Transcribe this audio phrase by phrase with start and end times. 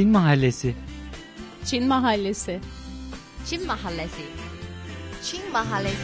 [0.00, 0.74] Çin Mahallesi.
[1.64, 2.60] Çin Mahallesi.
[3.46, 4.22] Çin Mahallesi.
[5.22, 5.96] Çin Mahallesi.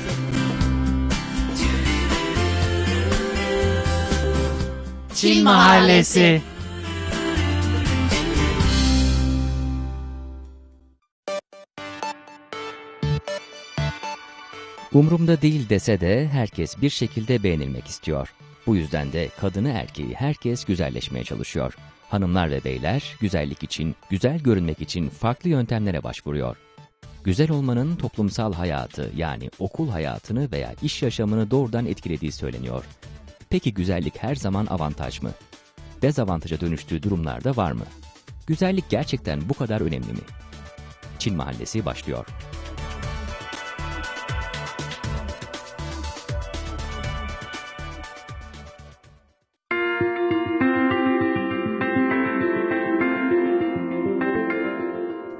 [5.14, 6.42] Çin Mahallesi.
[14.92, 18.34] Umrumda değil dese de herkes bir şekilde beğenilmek istiyor.
[18.66, 21.76] Bu yüzden de kadını erkeği herkes güzelleşmeye çalışıyor.
[22.08, 26.56] Hanımlar ve beyler güzellik için, güzel görünmek için farklı yöntemlere başvuruyor.
[27.24, 32.84] Güzel olmanın toplumsal hayatı yani okul hayatını veya iş yaşamını doğrudan etkilediği söyleniyor.
[33.50, 35.30] Peki güzellik her zaman avantaj mı?
[36.02, 37.84] Dezavantaja dönüştüğü durumlarda var mı?
[38.46, 40.20] Güzellik gerçekten bu kadar önemli mi?
[41.18, 42.26] Çin Mahallesi başlıyor.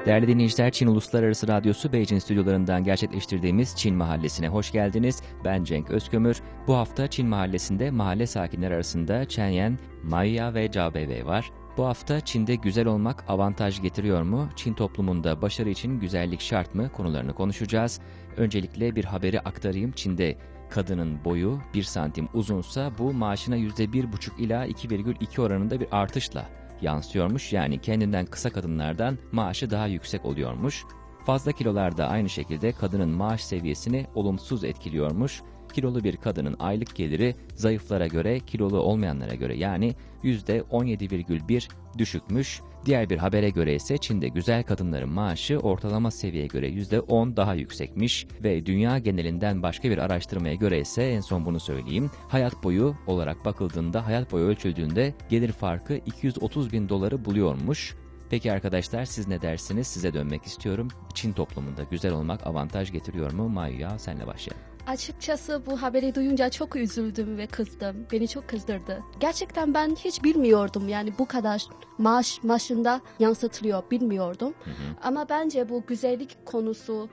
[0.06, 5.22] Değerli dinleyiciler, Çin Uluslararası Radyosu Beijing stüdyolarından gerçekleştirdiğimiz Çin Mahallesi'ne hoş geldiniz.
[5.44, 6.42] Ben Cenk Özkömür.
[6.66, 11.50] Bu hafta Çin Mahallesi'nde mahalle sakinler arasında Chen Yan, Maya ve Zhao Beibei var.
[11.76, 14.48] Bu hafta Çin'de güzel olmak avantaj getiriyor mu?
[14.56, 16.90] Çin toplumunda başarı için güzellik şart mı?
[16.92, 18.00] Konularını konuşacağız.
[18.36, 19.92] Öncelikle bir haberi aktarayım.
[19.92, 20.36] Çin'de
[20.70, 26.46] kadının boyu 1 santim uzunsa bu maaşına %1,5 ila 2,2 oranında bir artışla
[26.82, 27.52] yansıyormuş.
[27.52, 30.84] Yani kendinden kısa kadınlardan maaşı daha yüksek oluyormuş.
[31.26, 35.42] Fazla kilolar da aynı şekilde kadının maaş seviyesini olumsuz etkiliyormuş.
[35.74, 42.60] Kilolu bir kadının aylık geliri zayıflara göre kilolu olmayanlara göre yani %17,1 düşükmüş.
[42.86, 48.26] Diğer bir habere göre ise Çin'de güzel kadınların maaşı ortalama seviyeye göre %10 daha yüksekmiş
[48.44, 52.10] ve dünya genelinden başka bir araştırmaya göre ise en son bunu söyleyeyim.
[52.28, 57.96] Hayat boyu olarak bakıldığında hayat boyu ölçüldüğünde gelir farkı 230 bin doları buluyormuş.
[58.30, 59.86] Peki arkadaşlar siz ne dersiniz?
[59.86, 60.88] Size dönmek istiyorum.
[61.14, 63.48] Çin toplumunda güzel olmak avantaj getiriyor mu?
[63.48, 64.75] Maya senle başlayalım.
[64.86, 68.06] Açıkçası bu haberi duyunca çok üzüldüm ve kızdım.
[68.12, 69.02] Beni çok kızdırdı.
[69.20, 71.64] Gerçekten ben hiç bilmiyordum yani bu kadar
[71.98, 74.54] maaş maaşında yansıtılıyor bilmiyordum.
[74.64, 74.74] Hı hı.
[75.02, 77.08] Ama bence bu güzellik konusu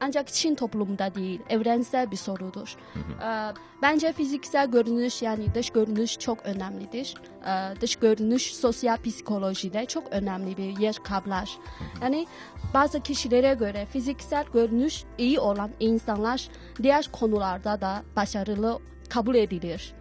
[0.00, 2.76] ancak Çin toplumunda değil, evrensel bir sorudur.
[2.94, 3.28] Hı hı.
[3.28, 7.14] E, bence fiziksel görünüş yani dış görünüş çok önemlidir.
[7.46, 11.58] E, dış görünüş sosyal psikolojide çok önemli bir yer kaplar.
[12.02, 12.26] Yani
[12.74, 16.48] bazı kişilere göre fiziksel görünüş iyi olan insanlar
[16.82, 18.78] diğer konularda da başarılı
[19.08, 19.94] kabul edilir.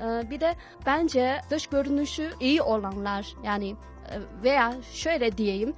[0.00, 0.54] Bir de
[0.86, 3.76] bence dış görünüşü iyi olanlar yani
[4.42, 5.74] veya şöyle diyeyim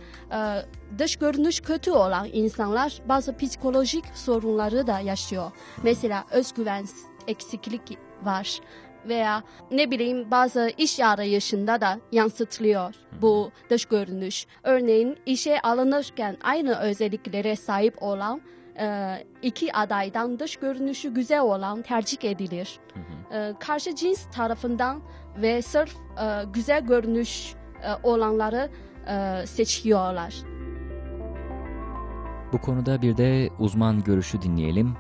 [0.99, 5.51] dış görünüş kötü olan insanlar bazı psikolojik sorunları da yaşıyor.
[5.83, 6.87] Mesela özgüven
[7.27, 8.61] eksiklik var
[9.09, 14.47] veya ne bileyim bazı iş arayışında da yansıtılıyor bu dış görünüş.
[14.63, 18.43] Örneğin işe alınırken aynı özelliklere sahip olan e,
[19.42, 22.80] iki adaydan dış görünüşü güzel olan tercih edilir.
[23.32, 25.02] E, karşı cins tarafından
[25.42, 27.56] ve sırf e, güzel görünüş
[28.04, 28.70] olanları
[29.46, 30.36] seçiyorlar.
[32.54, 34.96] Bu konuda bir de uzman görüşü dinleyelim.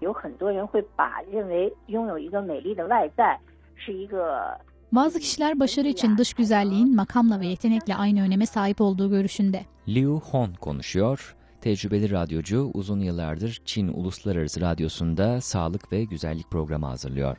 [0.00, 3.38] 有很多人会把认为拥有一个美丽的外在
[3.76, 4.58] 是一个
[4.92, 9.64] bazı kişiler başarı için dış güzelliğin makamla ve yetenekle aynı öneme sahip olduğu görüşünde.
[9.88, 11.36] Liu Hon konuşuyor.
[11.63, 17.37] Tecrübeli radyocu uzun yıllardır Çin Uluslararası Radyosu'nda sağlık ve güzellik programı hazırlıyor.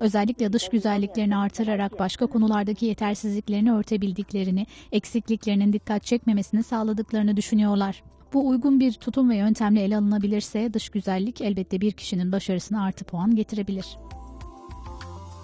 [0.00, 8.02] Özellikle dış güzelliklerini artırarak başka konulardaki yetersizliklerini örtebildiklerini, eksikliklerinin dikkat çekmemesini sağladıklarını düşünüyorlar.
[8.32, 13.04] Bu uygun bir tutum ve yöntemle ele alınabilirse dış güzellik elbette bir kişinin başarısına artı
[13.04, 13.86] puan getirebilir.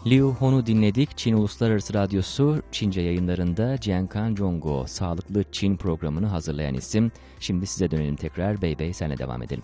[0.06, 1.16] Liu Hon'u dinledik.
[1.16, 7.12] Çin Uluslararası Radyosu Çince yayınlarında Jiankan Zhongguo Sağlıklı Çin programını hazırlayan isim.
[7.40, 8.62] Şimdi size dönelim tekrar.
[8.62, 9.62] Bey Bey senle devam edelim.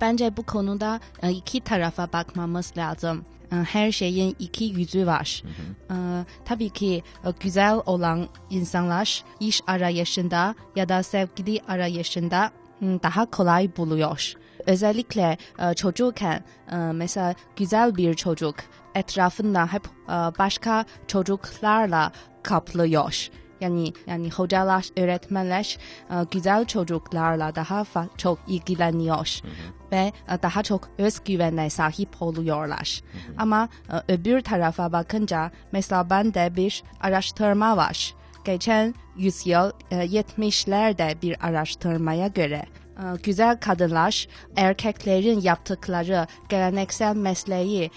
[0.00, 1.00] Bence bu konuda
[1.30, 3.24] iki tarafa bakmamız lazım.
[3.50, 5.42] Her şeyin iki yüzü var.
[5.88, 6.24] Hı hı.
[6.44, 7.02] Tabii ki
[7.40, 12.50] güzel olan insanlar iş arayışında ya da sevgili arayışında
[12.82, 14.34] daha kolay buluyor.
[14.66, 15.36] Özellikle
[15.76, 16.44] çocukken
[16.92, 18.54] mesela güzel bir çocuk
[18.94, 19.82] etrafında hep
[20.38, 22.12] başka çocuklarla
[22.42, 23.28] kaplıyor.
[23.60, 25.78] Yani yani hocalar, öğretmenler
[26.30, 27.84] güzel çocuklarla daha
[28.16, 29.52] çok ilgileniyor hı hı.
[29.92, 30.12] ve
[30.42, 33.00] daha çok özgüvene sahip oluyorlar.
[33.12, 33.34] Hı hı.
[33.38, 33.68] Ama
[34.08, 38.14] öbür tarafa bakınca mesela ben de bir araştırma var.
[38.44, 42.66] Geçen yüzyıl 70'lerde bir araştırmaya göre
[43.22, 47.90] güzel kadınlar erkeklerin yaptıkları geleneksel mesleği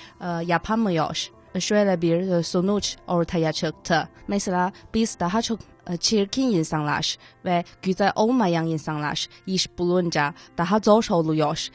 [0.46, 1.30] yapamıyor
[1.60, 4.10] şöyle bir sonuç ortaya çıktı.
[4.28, 5.60] Mesela biz daha çok
[6.00, 11.68] çirkin insanlar ve güzel olmayan insanlar iş bulunca daha zor oluyor.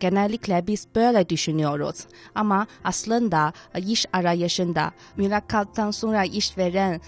[0.00, 2.06] Genellikle biz böyle düşünüyoruz.
[2.34, 3.52] Ama aslında
[3.86, 7.00] iş arayışında mülakattan sonra iş veren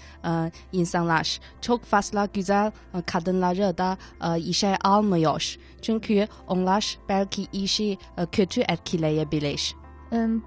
[0.71, 2.71] insanlar çok fazla güzel
[3.05, 3.97] kadınları da
[4.37, 5.55] işe almıyor.
[5.81, 7.97] Çünkü onlar belki işi
[8.31, 9.75] kötü etkileyebilir.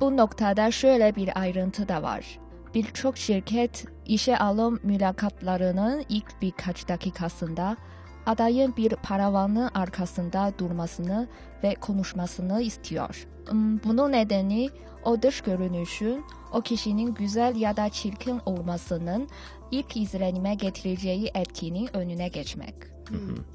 [0.01, 2.39] Bu noktada şöyle bir ayrıntı da var.
[2.75, 7.77] Birçok şirket işe alım mülakatlarının ilk birkaç dakikasında
[8.27, 11.29] adayın bir paravanın arkasında durmasını
[11.65, 13.27] ve konuşmasını istiyor.
[13.85, 14.71] Bunun nedeni
[15.05, 19.29] o dış görünüşün o kişinin güzel ya da çirkin olmasının
[19.71, 22.75] ilk izlenime getireceği etkinin önüne geçmek.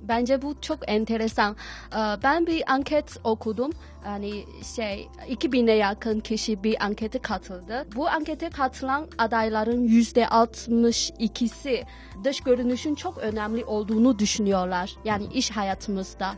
[0.02, 1.56] Bence bu çok enteresan.
[1.94, 3.72] Ee, Ben bir anket okudum.
[4.04, 4.46] Hani
[4.76, 7.88] şey 2000'e yakın kişi bir ankete katıldı.
[7.96, 11.84] Bu ankete katılan adayların yüzde 62'si
[12.24, 14.96] dış görünüşün çok önemli olduğunu düşünüyorlar.
[15.06, 16.36] Yani iş hayatımızda.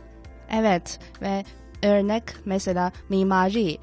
[0.52, 1.44] Evet ve
[1.82, 3.78] örnek mesela mimari e,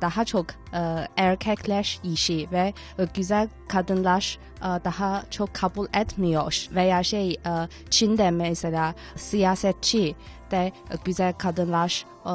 [0.00, 7.02] daha çok e, erkekler işi ve e, güzel kadınlar e, daha çok kabul etmiyor veya
[7.02, 7.52] şey e,
[7.90, 10.14] Çin'de mesela siyasetçi
[10.50, 10.72] de e,
[11.04, 12.32] güzel kadınlar e,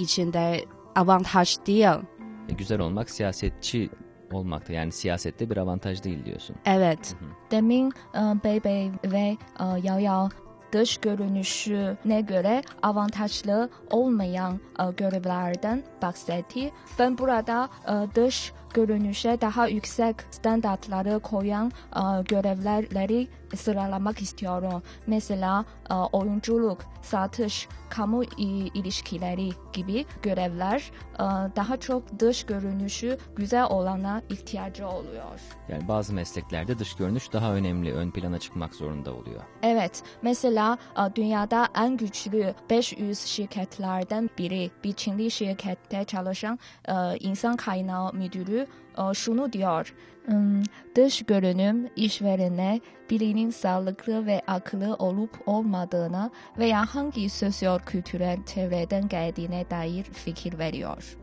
[0.00, 0.64] içinde
[0.96, 1.86] avantaj değil.
[2.48, 3.90] E, güzel olmak siyasetçi
[4.32, 6.56] olmakta yani siyasette bir avantaj değil diyorsun.
[6.64, 7.16] Evet.
[7.50, 10.28] Demin e, Bey ve e, Yao Yao
[10.74, 16.72] dış görünüşüne göre avantajlı olmayan e, görevlerden bahsetti.
[16.98, 24.82] Ben burada e, dış görünüşe daha yüksek standartları koyan e, görevleri sıralamak istiyorum.
[25.06, 28.24] Mesela e, oyunculuk, satış, kamu
[28.74, 31.24] ilişkileri gibi görevler e,
[31.56, 35.40] daha çok dış görünüşü güzel olana ihtiyacı oluyor.
[35.68, 39.42] Yani bazı mesleklerde dış görünüş daha önemli, ön plana çıkmak zorunda oluyor.
[39.62, 47.56] Evet, mesela e, dünyada en güçlü 500 şirketlerden biri bir Çinli şirkette çalışan e, insan
[47.56, 48.63] kaynağı müdürü
[49.14, 49.94] şunu diyor.
[50.26, 50.62] "Hmm,
[50.96, 52.80] Dış görünüm işverene
[53.10, 61.16] birinin sağlıklı ve akıllı olup olmadığına veya hangi sosyo-kültürel çevreden geldiğine dair fikir veriyor.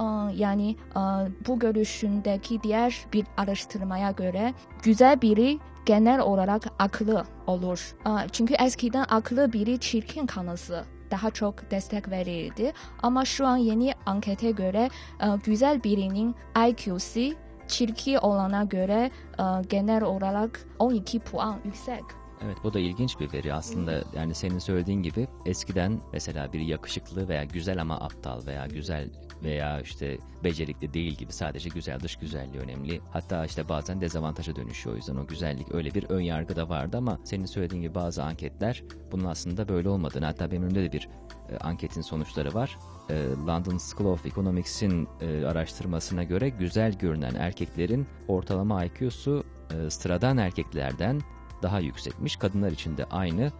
[0.00, 0.04] E,
[0.36, 1.00] Yani e,
[1.46, 7.96] bu görüşündeki diğer bir araştırmaya göre güzel biri genel olarak akıllı olur.
[8.32, 12.72] Çünkü eskiden akıllı biri çirkin kanısı daha çok destek verirdi.
[13.02, 14.90] Ama şu an yeni ankete göre
[15.20, 16.34] e, güzel birinin
[16.68, 17.36] IQ'si
[17.68, 22.04] çirkin olana göre e, genel olarak 12 puan yüksek.
[22.44, 27.28] Evet bu da ilginç bir veri aslında yani senin söylediğin gibi eskiden mesela biri yakışıklı
[27.28, 29.10] veya güzel ama aptal veya güzel
[29.42, 33.00] veya işte becerikli değil gibi sadece güzel dış güzelliği önemli.
[33.10, 36.96] Hatta işte bazen dezavantaja dönüşüyor o yüzden o güzellik öyle bir ön yargı da vardı
[36.96, 38.82] ama senin söylediğin gibi bazı anketler
[39.12, 41.08] bunun aslında böyle olmadığını hatta benim önümde de bir
[41.50, 42.78] e, anketin sonuçları var.
[43.10, 50.38] E, London School of Economics'in e, araştırmasına göre güzel görünen erkeklerin ortalama IQ'su e, sıradan
[50.38, 51.20] erkeklerden
[51.62, 52.36] daha yüksekmiş.
[52.36, 53.52] Kadınlar için de aynı.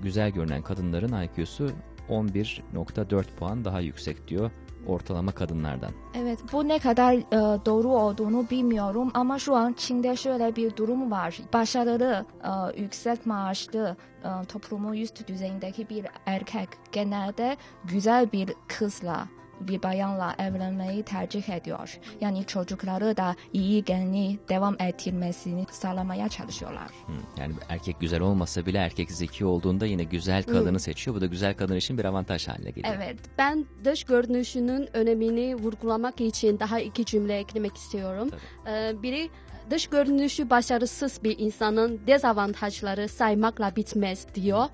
[0.00, 1.70] Güzel görünen kadınların IQ'su
[2.08, 4.50] 11.4 puan daha yüksek diyor
[4.88, 5.90] ortalama kadınlardan.
[6.14, 11.10] Evet bu ne kadar e, doğru olduğunu bilmiyorum ama şu an Çin'de şöyle bir durum
[11.10, 11.38] var.
[11.52, 19.28] Başarılı, e, yüksek maaşlı e, toplumun üst düzeyindeki bir erkek genelde güzel bir kızla
[19.60, 21.98] bir bayanla evlenmeyi tercih ediyor.
[22.20, 26.88] Yani çocukları da iyi genli devam ettirmesini sağlamaya çalışıyorlar.
[27.06, 31.16] Hı, Yani erkek güzel olmasa bile erkek zeki olduğunda yine güzel kadını seçiyor.
[31.16, 32.94] Bu da güzel kadın için bir avantaj haline geliyor.
[32.96, 38.30] Evet, ben dış görünüşünün önemini vurgulamak için daha iki cümle eklemek istiyorum.
[38.66, 39.30] Ee, biri
[39.70, 44.64] dış görünüşü başarısız bir insanın dezavantajları saymakla bitmez diyor.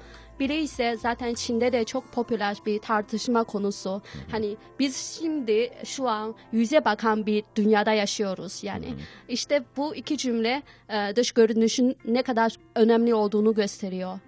[0.41, 4.03] Biri ise zaten Çin'de de çok popüler bir tartışma konusu.
[4.31, 8.95] Hani biz şimdi şu an yüze bakan bir dünyada yaşıyoruz yani.
[9.29, 14.19] İşte bu iki cümle e, dış görünüşün ne kadar önemli olduğunu gösteriyor.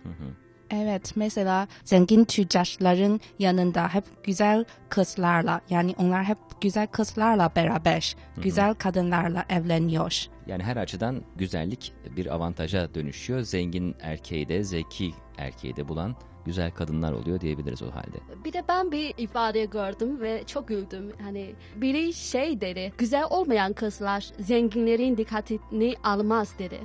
[0.71, 8.75] Evet mesela zengin tüccarların yanında hep güzel kızlarla yani onlar hep güzel kızlarla beraber güzel
[8.75, 10.27] kadınlarla evleniyor.
[10.47, 13.41] Yani her açıdan güzellik bir avantaja dönüşüyor.
[13.41, 18.45] Zengin erkeği de zeki erkeği de bulan güzel kadınlar oluyor diyebiliriz o halde.
[18.45, 21.13] Bir de ben bir ifade gördüm ve çok güldüm.
[21.23, 26.81] Hani biri şey dedi, güzel olmayan kızlar zenginlerin dikkatini almaz dedi.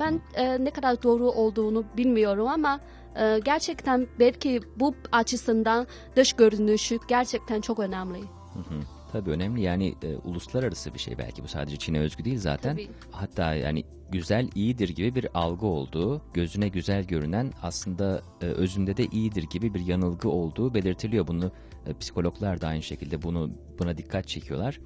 [0.00, 2.80] Ben e, ne kadar doğru olduğunu bilmiyorum ama
[3.18, 8.18] e, gerçekten belki bu açısından dış görünüşü gerçekten çok önemli.
[8.18, 8.80] Hı hı.
[9.12, 12.72] Tabii önemli yani e, uluslararası bir şey belki bu sadece Çin'e özgü değil zaten.
[12.72, 12.88] Tabii.
[13.10, 19.06] Hatta yani güzel iyidir gibi bir algı olduğu, gözüne güzel görünen aslında e, özünde de
[19.06, 21.26] iyidir gibi bir yanılgı olduğu belirtiliyor.
[21.26, 21.52] Bunu
[21.86, 24.80] e, psikologlar da aynı şekilde bunu buna dikkat çekiyorlar.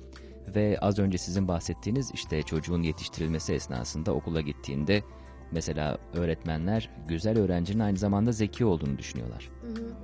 [0.55, 5.03] Ve az önce sizin bahsettiğiniz işte çocuğun yetiştirilmesi esnasında okula gittiğinde
[5.53, 9.51] mesela öğretmenler güzel öğrencinin aynı zamanda zeki olduğunu düşünüyorlar.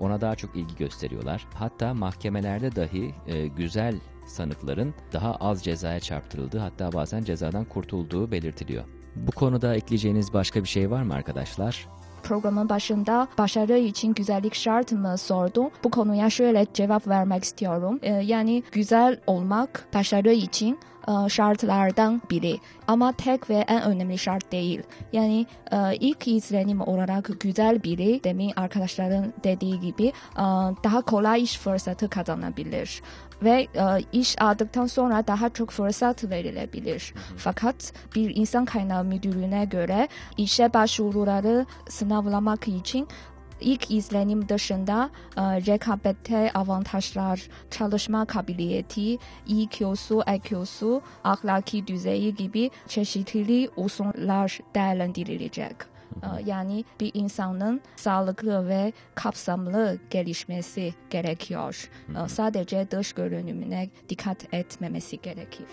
[0.01, 1.47] Ona daha çok ilgi gösteriyorlar.
[1.55, 3.95] Hatta mahkemelerde dahi e, güzel
[4.27, 8.85] sanıkların daha az cezaya çarptırıldığı hatta bazen cezadan kurtulduğu belirtiliyor.
[9.17, 11.89] Bu konuda ekleyeceğiniz başka bir şey var mı arkadaşlar?
[12.23, 15.71] Programın başında başarı için güzellik şart mı sordum.
[15.85, 17.99] Bu konuya şöyle cevap vermek istiyorum.
[18.03, 20.79] Ee, yani güzel olmak başarı için
[21.29, 22.59] şartlardan biri.
[22.87, 24.83] Ama tek ve en önemli şart değil.
[25.13, 25.47] Yani
[26.01, 30.13] ilk izlenim olarak güzel biri demin arkadaşların dediği gibi
[30.85, 33.03] daha kolay iş fırsatı kazanabilir.
[33.43, 37.15] Ve e, iş aldıktan sonra daha çok fırsat verilebilir.
[37.37, 43.09] Fakat bir insan kaynağı müdürlüğüne göre işe başvuruları sınavlamak için
[43.61, 54.61] ilk izlenim dışında e, rekabette avantajlar, çalışma kabiliyeti, EQ'su, IQ'su, ahlaki düzeyi gibi çeşitli unsurlar
[54.75, 55.77] değerlendirilecek.
[56.23, 61.91] E, Yani bir insanın sağlıklı ve kapsamlı gelişmesi gerekiyor.
[62.25, 65.67] E, Sadece dış görünümüne dikkat etmemesi gerekir.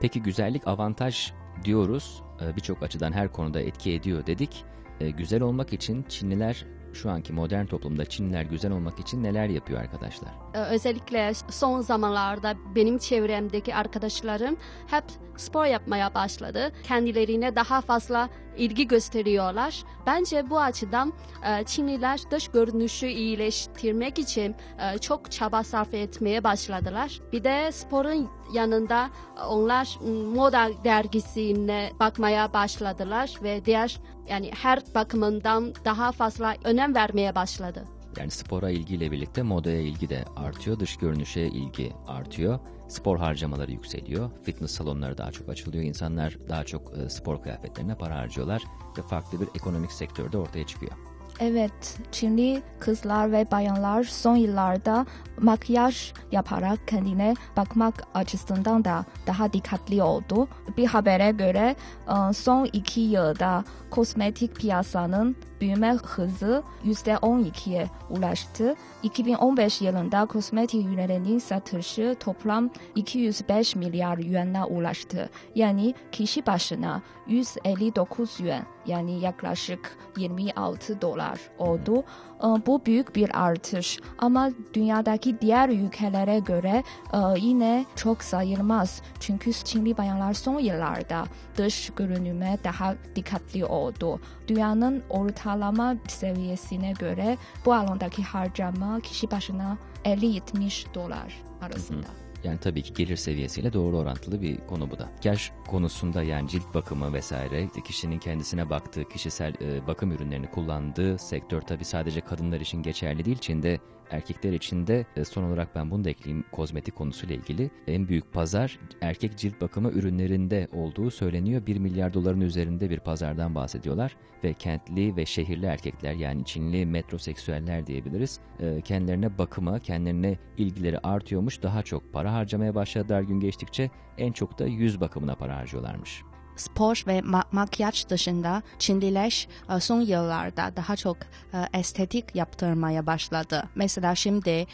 [0.00, 1.32] Peki güzellik avantaj
[1.64, 2.22] diyoruz.
[2.40, 4.64] Ee, Birçok açıdan her konuda etki ediyor dedik.
[5.00, 9.80] Ee, Güzel olmak için Çinliler şu anki modern toplumda Çinliler güzel olmak için neler yapıyor
[9.80, 10.30] arkadaşlar?
[10.54, 14.56] Ee, özellikle son zamanlarda benim çevremdeki arkadaşlarım
[14.86, 15.04] hep
[15.36, 16.72] spor yapmaya başladı.
[16.82, 19.84] Kendilerine daha fazla ilgi gösteriyorlar.
[20.06, 21.12] Bence bu açıdan
[21.46, 27.20] e, Çinliler dış görünüşü iyileştirmek için e, çok çaba sarf etmeye başladılar.
[27.32, 29.98] Bir de sporun yanında e, onlar
[30.34, 37.84] moda dergisine bakmaya başladılar ve diğer yani her bakımından daha fazla önem vermeye başladı.
[38.16, 42.58] Yani spora ilgiyle birlikte modaya ilgi de artıyor, dış görünüşe ilgi artıyor.
[42.92, 48.16] Spor harcamaları yükseliyor, fitness salonları daha çok açılıyor, insanlar daha çok e, spor kıyafetlerine para
[48.16, 48.62] harcıyorlar
[48.98, 50.92] ve farklı bir ekonomik sektörde ortaya çıkıyor.
[51.40, 55.06] Evet, Çinli kızlar ve bayanlar son yıllarda
[55.40, 60.48] makyaj yaparak kendine bakmak açısından da daha dikkatli oldu.
[60.76, 61.76] Bir habere göre
[62.08, 68.74] e, son iki yılda kosmetik piyasanın büyüme hızı %12'ye ulaştı.
[69.02, 75.30] 2015 yılında kosmetik ürünlerinin satışı toplam 205 milyar yuan'a ulaştı.
[75.54, 81.98] Yani kişi başına 159 yuan yani yaklaşık 26 dolar oldu.
[82.00, 82.04] E,
[82.42, 89.02] Bu büyük bir artış ama dünyadaki diğer ülkelere göre e, yine çok sayılmaz.
[89.20, 91.24] Çünkü Çinli bayanlar son yıllarda
[91.56, 94.20] dış görünüme daha dikkatli oldu.
[94.48, 102.21] Dünyanın ortalama seviyesine göre bu alandaki harcama kişi başına 50-70 dolar arasında.
[102.44, 105.08] Yani tabii ki gelir seviyesiyle doğru orantılı bir konu bu da.
[105.24, 111.60] Yaş konusunda yani cilt bakımı vesaire kişinin kendisine baktığı kişisel e, bakım ürünlerini kullandığı sektör
[111.60, 113.38] tabii sadece kadınlar için geçerli değil.
[113.38, 113.80] Çin'de
[114.12, 117.70] erkekler için de e, son olarak ben bunu da ekleyeyim kozmetik konusuyla ilgili.
[117.86, 121.66] En büyük pazar erkek cilt bakımı ürünlerinde olduğu söyleniyor.
[121.66, 124.16] 1 milyar doların üzerinde bir pazardan bahsediyorlar.
[124.44, 128.40] Ve kentli ve şehirli erkekler yani Çinli metroseksüeller diyebiliriz.
[128.60, 131.62] e, Kendilerine bakıma, kendilerine ilgileri artıyormuş.
[131.62, 133.90] Daha çok para harcamaya başladılar gün geçtikçe.
[134.18, 136.22] En çok da yüz bakımına para harcıyorlarmış.
[136.56, 141.16] Spor ve ma- makyaj dışında Çinliler e, son yıllarda daha çok
[141.54, 143.64] e, estetik yaptırmaya başladı.
[143.74, 144.66] Mesela şimdi e,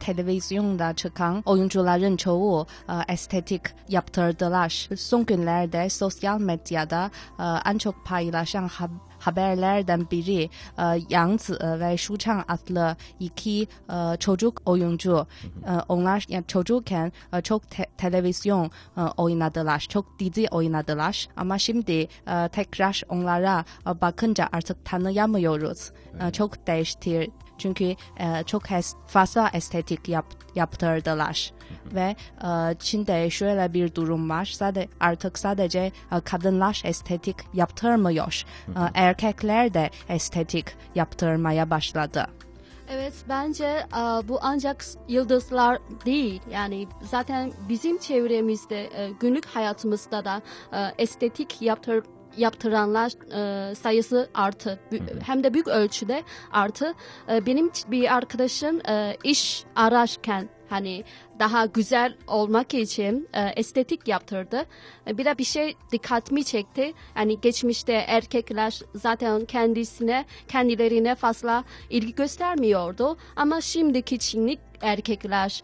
[0.00, 4.88] televizyonda çıkan oyuncuların çoğu e, estetik yaptırdılar.
[4.96, 8.90] Son günlerde sosyal medyada e, en çok paylaşan ha-
[9.20, 15.26] haberlerden biri e, Yang Zi ve Chang adlı iki e, çocuk oyuncu.
[15.66, 21.28] E, onlar yani çocukken e, çok te- televizyon e, oynadılar, çok dizi oynadılar.
[21.36, 25.90] Ama şimdi e, tekrar onlara e, bakınca artık tanıyamıyoruz.
[26.28, 27.30] E, çok değişti.
[27.60, 27.84] Çünkü
[28.16, 31.52] e, çok es- fazla estetik yap, yaptırdılar.
[31.94, 34.44] Ve e, Çin'de şöyle bir durum var.
[34.44, 35.78] Sadece, artık sadece
[36.12, 38.44] e, kadınlar estetik yaptırmıyor.
[38.68, 42.26] E, erkekler de estetik yaptırmaya başladı.
[42.92, 50.42] Evet bence e, bu ancak yıldızlar değil yani zaten bizim çevremizde e, günlük hayatımızda da
[50.72, 52.04] e, estetik yaptır
[52.36, 53.12] yaptıranlar
[53.70, 54.78] e, sayısı artı.
[55.26, 56.22] Hem de büyük ölçüde
[56.52, 56.94] artı.
[57.28, 61.04] E, benim bir arkadaşım e, iş ararken Hani
[61.40, 64.66] daha güzel olmak için e, estetik yaptırdı.
[65.06, 66.92] E, bir de bir şey dikkatimi çekti.
[67.14, 73.16] Hani geçmişte erkekler zaten kendisine, kendilerine fazla ilgi göstermiyordu.
[73.36, 75.62] Ama şimdiki Çinli erkekler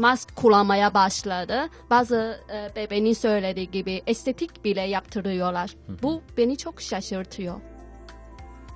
[0.00, 1.68] mask kullanmaya başladı.
[1.90, 5.74] Bazı e, bebeğin söylediği gibi estetik bile yaptırıyorlar.
[6.02, 7.60] Bu beni çok şaşırtıyor.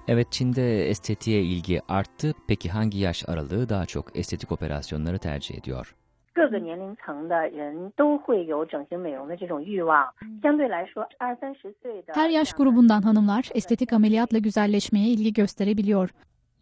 [0.09, 2.35] Evet Çin'de estetiğe ilgi arttı.
[2.49, 5.95] Peki hangi yaş aralığı daha çok estetik operasyonları tercih ediyor?
[6.34, 10.06] 各个年龄层的人都会有整形美容的这种欲望。
[10.44, 16.10] 相对来说，二三十岁的 Her yaş grubundan hanımlar estetik ameliyatla güzelleşmeye ilgi gösterebiliyor.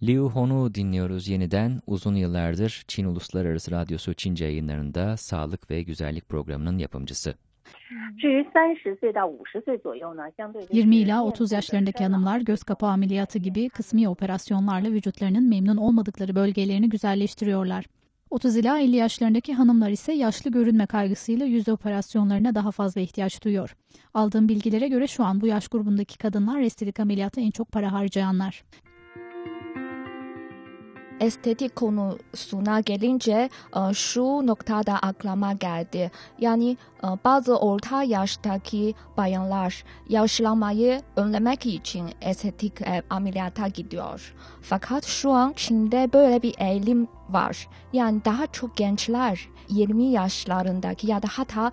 [0.03, 1.79] Liu Hon'u dinliyoruz yeniden.
[1.87, 7.35] Uzun yıllardır Çin Uluslararası Radyosu Çince yayınlarında sağlık ve güzellik programının yapımcısı.
[8.21, 16.35] 至于三十岁到五十岁左右呢，相对 20 ila 30 yaşlarındaki hanımlar göz kapağı ameliyatı gibi kısmi operasyonlarla vücutlarının memnun olmadıkları
[16.35, 17.85] bölgelerini güzelleştiriyorlar.
[18.30, 23.76] 30 ila 50 yaşlarındaki hanımlar ise yaşlı görünme kaygısıyla yüz operasyonlarına daha fazla ihtiyaç duyuyor.
[24.14, 28.64] Aldığım bilgilere göre şu an bu yaş grubundaki kadınlar estetik ameliyata en çok para harcayanlar.
[31.20, 36.10] Estetik konusuna gelince e, şu noktada aklıma geldi.
[36.38, 44.34] Yani e, bazı orta yaştaki bayanlar yaşlanmayı önlemek için estetik e, ameliyata gidiyor.
[44.62, 47.68] Fakat şu an Çin'de böyle bir eğilim var.
[47.92, 51.72] Yani daha çok gençler 20 yaşlarındaki ya da hatta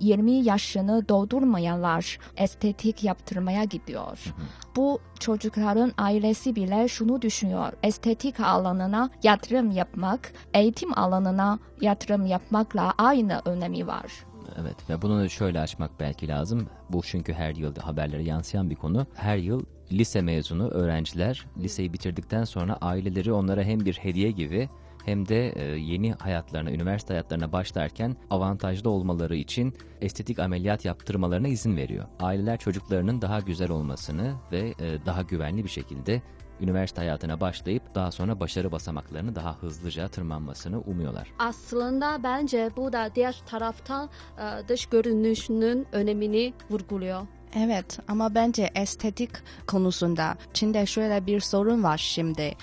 [0.00, 4.34] 20 yaşını doldurmayanlar estetik yaptırmaya gidiyor.
[4.76, 7.72] Bu çocukların ailesi bile şunu düşünüyor.
[7.82, 14.12] Estetik alanına yatırım yapmak, eğitim alanına yatırım yapmakla aynı önemi var.
[14.60, 16.68] Evet ve bunu şöyle açmak belki lazım.
[16.90, 19.06] Bu çünkü her yıl haberlere yansıyan bir konu.
[19.14, 24.68] Her yıl lise mezunu öğrenciler liseyi bitirdikten sonra aileleri onlara hem bir hediye gibi
[25.04, 31.76] hem de e, yeni hayatlarına, üniversite hayatlarına başlarken avantajlı olmaları için estetik ameliyat yaptırmalarına izin
[31.76, 32.04] veriyor.
[32.20, 36.22] Aileler çocuklarının daha güzel olmasını ve e, daha güvenli bir şekilde
[36.60, 41.32] üniversite hayatına başlayıp daha sonra başarı basamaklarını daha hızlıca tırmanmasını umuyorlar.
[41.38, 47.26] Aslında bence bu da diğer taraftan e, dış görünüşünün önemini vurguluyor.
[47.56, 49.30] Evet ama bence estetik
[49.66, 52.54] konusunda Çin'de şöyle bir sorun var şimdi.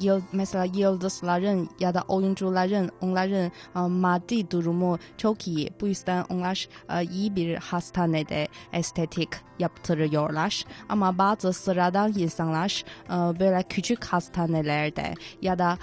[0.00, 3.50] Yıl, mesela yıldızların ya da oyuncuların onların
[3.90, 5.70] maddi durumu çok iyi.
[5.80, 6.68] Bu yüzden onlar
[7.10, 10.64] iyi bir hastanede estetik yaptırıyorlar.
[10.88, 15.78] Ama bazı sıradan insanlar böyle küçük hastanelerde ya da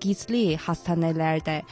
[0.00, 1.62] gizli hastanelerde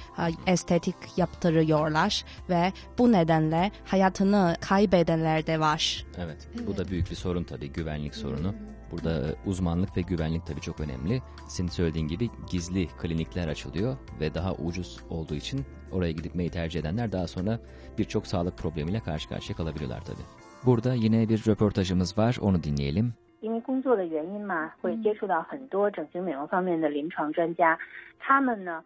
[0.47, 6.07] estetik yaptırıyorlar ve bu nedenle hayatını kaybedenler de var.
[6.22, 8.54] Evet, bu da büyük bir sorun tabii, güvenlik sorunu.
[8.92, 11.22] Burada e, uzmanlık ve güvenlik tabii çok önemli.
[11.48, 17.12] Senin söylediğin gibi gizli klinikler açılıyor ve daha ucuz olduğu için oraya gitmeyi tercih edenler
[17.12, 17.60] daha sonra
[17.98, 20.26] birçok sağlık problemiyle karşı karşıya kalabiliyorlar tabii.
[20.66, 23.14] Burada yine bir röportajımız var, onu dinleyelim.
[23.42, 27.78] 因为工作的原因嘛，会接触到很多整形美容方面的临床专家，
[28.20, 28.84] 他们呢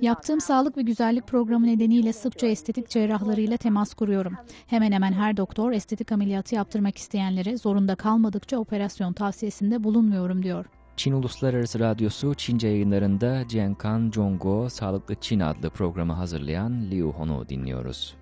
[0.00, 4.32] Yaptığım sağlık ve güzellik programı nedeniyle sıkça estetik cerrahlarıyla temas kuruyorum.
[4.66, 10.66] Hemen hemen her doktor estetik ameliyatı yaptırmak isteyenlere zorunda kalmadıkça operasyon tavsiyesinde bulunmuyorum diyor.
[10.96, 18.16] Çin Uluslararası Radyosu Çince yayınlarında Jiankan Zhongguo Sağlıklı Çin adlı programı hazırlayan Liu Hon'u dinliyoruz.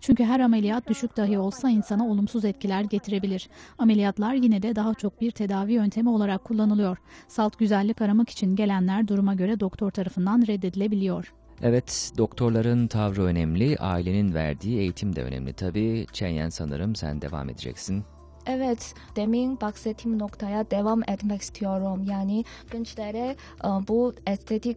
[0.00, 3.48] Çünkü her ameliyat düşük dahi olsa insana olumsuz etkiler getirebilir.
[3.78, 6.96] Ameliyatlar yine de daha çok bir tedavi yöntemi olarak kullanılıyor.
[7.28, 11.34] Salt güzellik aramak için gelenler duruma göre doktor tarafından reddedilebiliyor.
[11.62, 15.52] Evet, doktorların tavrı önemli, ailenin verdiği eğitim de önemli.
[15.52, 18.04] Tabii Çenyen sanırım sen devam edeceksin.
[18.46, 22.04] Evet, demin bahsettiğim noktaya devam etmek istiyorum.
[22.10, 24.76] Yani gençlere e, bu estetik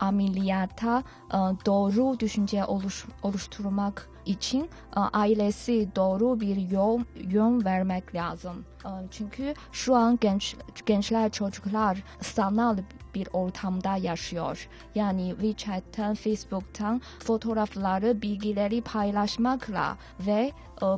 [0.00, 4.62] ameliyata e, doğru düşünce oluş, oluşturmak için
[4.96, 8.64] e, ailesi doğru bir yol yön vermek lazım.
[8.84, 12.78] E, çünkü şu an genç gençler çocuklar sanal
[13.14, 14.68] bir ortamda yaşıyor.
[14.94, 20.52] Yani WeChat'ten, Facebook'tan fotoğrafları, bilgileri paylaşmakla ve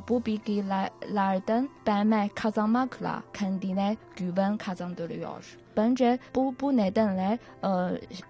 [0.08, 5.65] bu bilgilerden beğenme kazanmakla kendine güven kazandırıyor.
[5.76, 7.68] Bence bu bu nedenle e,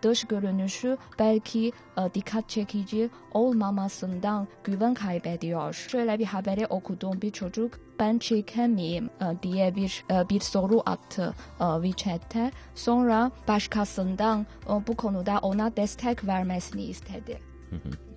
[0.03, 5.73] dış görünüşü belki e, dikkat çekici olmamasından güven kaybediyor.
[5.73, 10.83] Şöyle bir haberi okudum bir çocuk ben çirkin miyim e, diye bir e, bir soru
[10.87, 12.51] attı e, WeChat'te.
[12.75, 17.46] Sonra başkasından e, bu konuda ona destek vermesini istedi.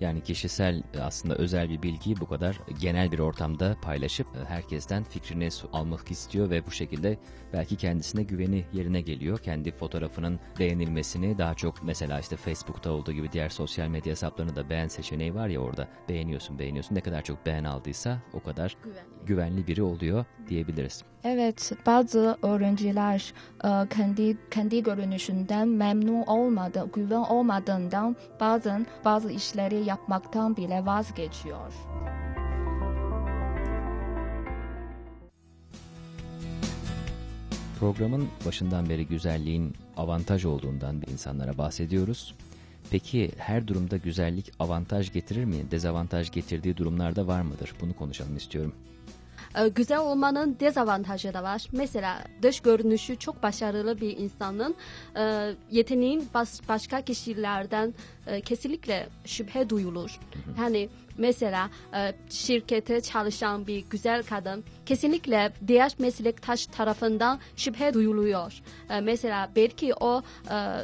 [0.00, 5.48] Yani kişisel aslında özel bir bilgiyi bu kadar genel bir ortamda paylaşıp e, herkesten fikrini
[5.72, 7.18] almak istiyor ve bu şekilde
[7.52, 9.38] belki kendisine güveni yerine geliyor.
[9.38, 14.70] Kendi fotoğrafının beğenilmesini daha çok mesela işte Facebook'ta olduğu gibi diğer sosyal medya hesaplarında da
[14.70, 19.26] beğen seçeneği var ya orada beğeniyorsun beğeniyorsun ne kadar çok beğen aldıysa o kadar güvenli,
[19.26, 21.04] güvenli biri oluyor diyebiliriz.
[21.24, 30.56] Evet, bazı öğrenciler e, kendi kendi görünüşünden memnun olmadı, güven olmadığından bazen bazı işleri yapmaktan
[30.56, 31.72] bile vazgeçiyor.
[37.80, 42.34] Programın başından beri güzelliğin avantaj olduğundan insanlara bahsediyoruz.
[42.90, 45.70] Peki her durumda güzellik avantaj getirir mi?
[45.70, 47.72] Dezavantaj getirdiği durumlarda var mıdır?
[47.80, 48.72] Bunu konuşalım istiyorum.
[49.58, 51.66] Ee, güzel olmanın dezavantajı da var.
[51.72, 54.74] Mesela dış görünüşü çok başarılı bir insanın
[55.16, 56.28] e, yeteneğin
[56.68, 57.94] başka kişilerden
[58.30, 60.20] e, kesinlikle şüphe duyulur.
[60.58, 60.88] Yani
[61.20, 68.62] Mesela e, şirkete çalışan bir güzel kadın kesinlikle diğer meslektaş tarafından şüphe duyuluyor.
[68.90, 70.22] E, mesela belki o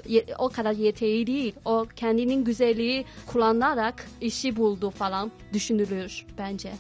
[0.06, 1.54] e, o kadar yeteneği değil.
[1.64, 6.72] O kendinin güzelliği kullanarak işi buldu falan düşünülür bence.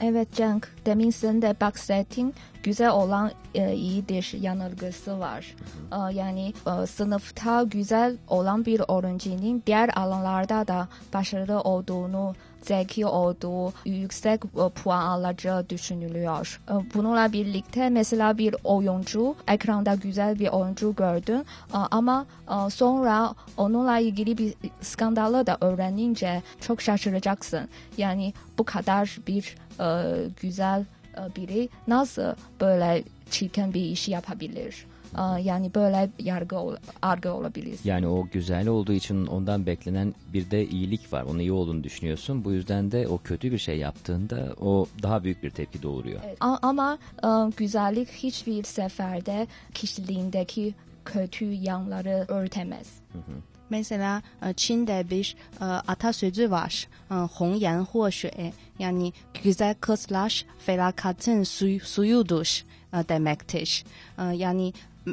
[0.00, 2.34] Evet Cenk, demin sen de bahsettin
[2.66, 5.54] güzel olan e, iyidir yanılgısı var.
[5.92, 12.34] E, yani e, sınıfta güzel olan bir öğrencinin diğer alanlarda da başarılı olduğunu
[12.66, 16.60] zeki olduğu, yüksek e, puan alacağı düşünülüyor.
[16.68, 22.26] E, bununla birlikte mesela bir oyuncu, ekranda güzel bir oyuncu gördün e, ama
[22.70, 27.68] sonra onunla ilgili bir skandalı da öğrenince çok şaşıracaksın.
[27.98, 29.56] Yani bu kadar bir
[30.40, 30.84] güzel
[31.36, 34.86] biri nasıl böyle çirkin bir iş yapabilir?
[35.42, 36.56] yani böyle yargı
[37.02, 37.78] argı olabilir.
[37.84, 41.22] Yani o güzel olduğu için ondan beklenen bir de iyilik var.
[41.22, 42.44] Onun iyi olduğunu düşünüyorsun.
[42.44, 46.20] Bu yüzden de o kötü bir şey yaptığında o daha büyük bir tepki doğuruyor.
[46.26, 46.38] Evet.
[46.40, 46.98] Ama
[47.56, 50.74] güzellik hiçbir seferde kişiliğindeki
[51.04, 52.88] kötü yanları örtemez.
[53.12, 53.36] Hı hı.
[53.70, 54.22] Mesela
[54.56, 56.88] Çin'de bir atasözü var.
[57.08, 59.12] Hongyan Huoşue yani
[59.44, 62.64] güzel kızlar felakatın suy suyudur
[63.08, 63.84] demektir.
[64.32, 64.72] Yani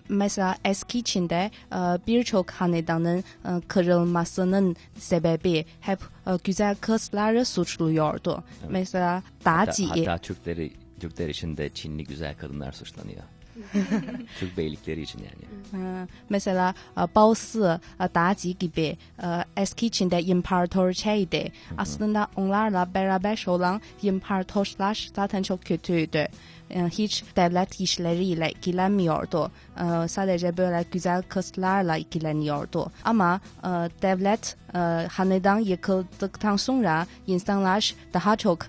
[0.09, 3.23] mesela eski Çin'de e, birçok hanedanın e,
[3.67, 8.43] kırılmasının sebebi hep e, güzel kızları suçluyordu.
[8.61, 8.71] Evet.
[8.71, 9.85] Mesela Daci.
[9.85, 13.23] Hatta, hatta Türkleri Türkler için de Çinli güzel kadınlar suçlanıyor.
[14.39, 16.07] Türk beylikleri için yani.
[16.29, 16.73] Mesela
[17.15, 17.59] Bao Si,
[18.15, 18.97] Daci gibi
[19.57, 21.43] eski Çin'de imparatorçaydı.
[21.77, 26.27] Aslında onlarla beraber olan imparatorlar zaten çok kötüydü.
[26.73, 29.51] E, hiç devlet işleriyle ilgilenmiyordu.
[29.77, 32.91] E, sadece böyle güzel kızlarla ilgileniyordu.
[33.03, 33.67] Ama e,
[34.01, 34.57] devlet
[35.09, 38.59] hanedan yıkıldıktan sonra insanlar daha çok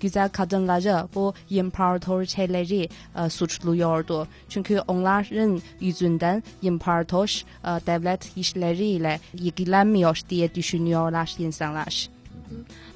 [0.00, 2.88] güzel kadınları, bu imparatorçeleri
[3.24, 4.28] e, suçluyordu.
[4.48, 12.08] Çünkü onların yüzünden imparator e, devlet işleriyle ilgilenmiyor diye düşünüyorlar insanlar.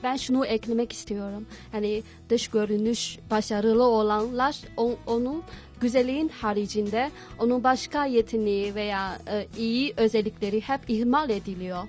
[0.03, 1.47] Ben şunu eklemek istiyorum.
[1.75, 5.43] Yani dış görünüş başarılı olanlar on, onun
[5.81, 11.85] güzelliğin haricinde onun başka yeteneği veya e, iyi özellikleri hep ihmal ediliyor.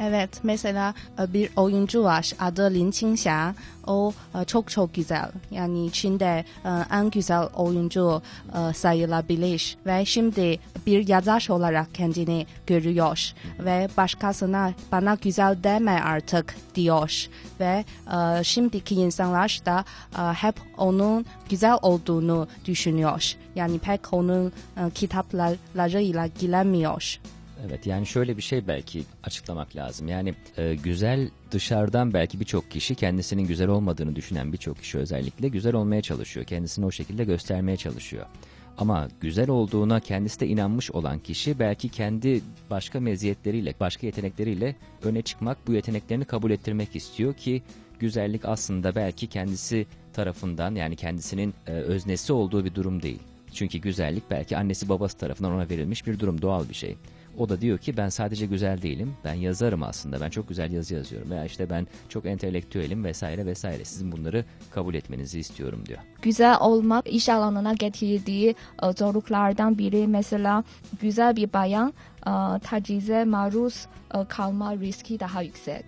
[0.00, 3.54] Evet, mesela e, bir oyuncu var adı Lin Qingxia.
[3.86, 5.30] O e, çok çok güzel.
[5.50, 8.22] Yani Çin'de e, en güzel oyuncu
[8.74, 9.78] sayılabilir.
[9.86, 13.32] Ve şimdi bir yazar olarak kendini görüyor.
[13.58, 17.26] Ve başkasına bana güzel deme artık diyor.
[17.60, 17.84] Ve
[18.44, 19.84] şimdiki insanlar da
[20.34, 23.34] hep onun güzel olduğunu düşünüyor.
[23.54, 24.52] Yani pek onun
[24.94, 27.20] kitaplarıyla ilgilenmiyor.
[27.66, 30.08] Evet yani şöyle bir şey belki açıklamak lazım.
[30.08, 35.74] Yani e, güzel dışarıdan belki birçok kişi kendisinin güzel olmadığını düşünen birçok kişi özellikle güzel
[35.74, 36.46] olmaya çalışıyor.
[36.46, 38.26] Kendisini o şekilde göstermeye çalışıyor.
[38.78, 42.40] Ama güzel olduğuna kendisi de inanmış olan kişi belki kendi
[42.70, 47.62] başka meziyetleriyle, başka yetenekleriyle öne çıkmak, bu yeteneklerini kabul ettirmek istiyor ki
[47.98, 53.20] güzellik aslında belki kendisi tarafından yani kendisinin e, öznesi olduğu bir durum değil.
[53.52, 56.96] Çünkü güzellik belki annesi babası tarafından ona verilmiş bir durum, doğal bir şey.
[57.38, 59.16] O da diyor ki ben sadece güzel değilim.
[59.24, 60.20] Ben yazarım aslında.
[60.20, 61.30] Ben çok güzel yazı yazıyorum.
[61.30, 63.84] Veya işte ben çok entelektüelim vesaire vesaire.
[63.84, 65.98] Sizin bunları kabul etmenizi istiyorum diyor.
[66.22, 70.64] Güzel olmak iş alanına getirdiği e, zorluklardan biri mesela
[71.00, 71.94] güzel bir bayan
[72.26, 75.84] e, tacize maruz e, kalma riski daha yüksek.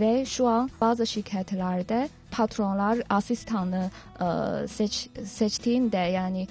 [0.00, 3.90] Ve şu an bazı şirketlerde patronlar asistanı
[4.68, 6.48] seç, seçtiğinde yani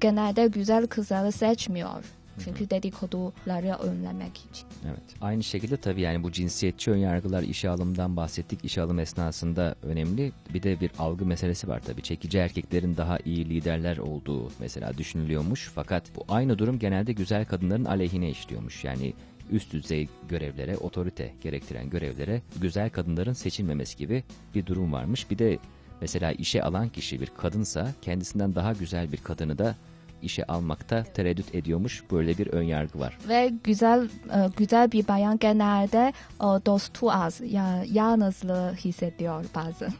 [0.00, 2.04] genelde güzel kızları seçmiyor
[2.44, 4.66] Çünkü dedikoduları önlemek için.
[4.86, 5.02] Evet.
[5.20, 8.64] Aynı şekilde tabii yani bu cinsiyetçi önyargılar işe alımdan bahsettik.
[8.64, 10.32] İşe alım esnasında önemli.
[10.54, 12.02] Bir de bir algı meselesi var tabii.
[12.02, 15.70] Çekici erkeklerin daha iyi liderler olduğu mesela düşünülüyormuş.
[15.74, 18.84] Fakat bu aynı durum genelde güzel kadınların aleyhine işliyormuş.
[18.84, 19.14] Yani
[19.50, 25.30] üst düzey görevlere, otorite gerektiren görevlere güzel kadınların seçilmemesi gibi bir durum varmış.
[25.30, 25.58] Bir de
[26.00, 29.76] mesela işe alan kişi bir kadınsa kendisinden daha güzel bir kadını da
[30.22, 32.02] işe almakta tereddüt ediyormuş.
[32.10, 33.18] Böyle bir ön yargı var.
[33.28, 39.92] Ve güzel e, güzel bir bayan genelde e, dostu az, ya yalnızlığı hissediyor bazen.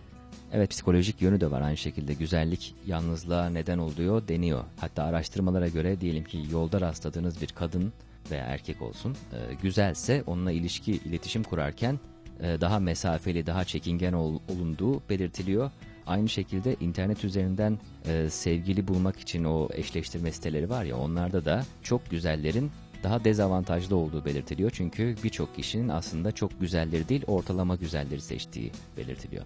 [0.52, 2.14] Evet psikolojik yönü de var aynı şekilde.
[2.14, 4.64] Güzellik yalnızlığa neden oluyor deniyor.
[4.80, 7.92] Hatta araştırmalara göre diyelim ki yolda rastladığınız bir kadın
[8.30, 11.98] veya erkek olsun e, güzelse onunla ilişki iletişim kurarken
[12.42, 15.70] daha mesafeli daha çekingen olunduğu belirtiliyor.
[16.06, 21.64] Aynı şekilde internet üzerinden e, sevgili bulmak için o eşleştirme siteleri var ya onlarda da
[21.82, 22.70] çok güzellerin
[23.02, 24.70] daha dezavantajlı olduğu belirtiliyor.
[24.74, 29.44] Çünkü birçok kişinin aslında çok güzelleri değil ortalama güzelleri seçtiği belirtiliyor.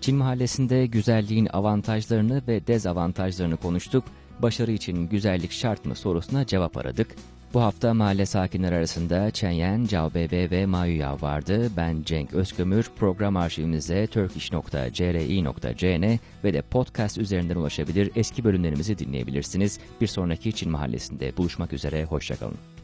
[0.00, 4.04] Çin mahallesinde güzelliğin avantajlarını ve dezavantajlarını konuştuk.
[4.38, 7.16] Başarı için güzellik şart mı sorusuna cevap aradık.
[7.54, 11.70] Bu hafta mahalle sakinler arasında Çenyen, Cao Bebe ve Mayu Yav vardı.
[11.76, 12.90] Ben Cenk Özkömür.
[12.96, 19.78] Program arşivimize turkish.cri.cn ve de podcast üzerinden ulaşabilir eski bölümlerimizi dinleyebilirsiniz.
[20.00, 22.04] Bir sonraki Çin Mahallesi'nde buluşmak üzere.
[22.04, 22.79] Hoşçakalın.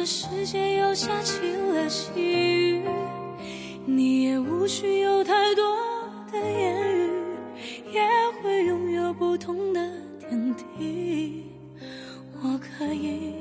[0.00, 2.82] 这世界又下起了细雨，
[3.84, 5.62] 你也无需有太多
[6.32, 7.10] 的言语，
[7.92, 8.00] 也
[8.42, 11.44] 会拥有不同的天地。
[12.42, 13.39] 我可以。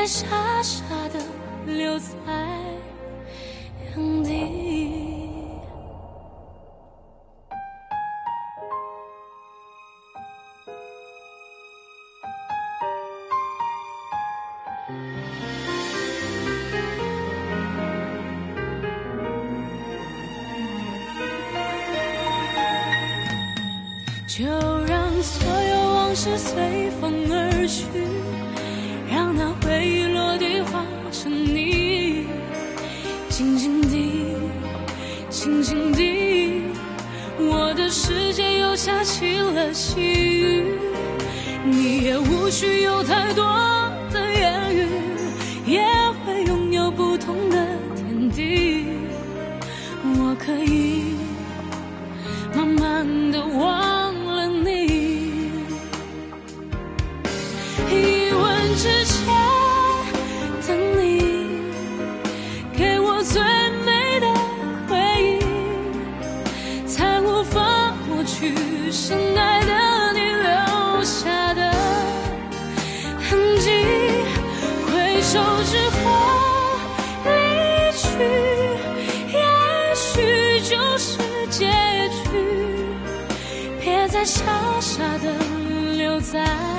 [0.00, 0.26] 还傻
[0.62, 1.20] 傻的
[1.66, 2.06] 留在
[3.94, 4.90] 原地。
[24.26, 24.46] 就
[24.86, 28.39] 让所有往事随风而去
[29.62, 32.26] 回忆落地化成泥，
[33.28, 34.36] 静静地，
[35.28, 36.62] 静静地，
[37.38, 40.64] 我的世界又下起了细雨，
[41.64, 42.82] 你也无需
[84.24, 84.44] 傻
[84.80, 85.32] 傻的
[85.96, 86.69] 留在